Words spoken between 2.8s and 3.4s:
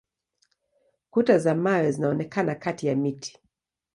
ya miti.